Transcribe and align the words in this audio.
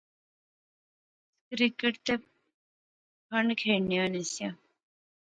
اس 1.51 1.57
کرکٹ 1.79 1.93
تے 2.05 2.13
پھنڈ 3.27 3.49
کھیڈنے 3.59 3.97
ہونے 3.99 4.21
سیاں 4.31 4.53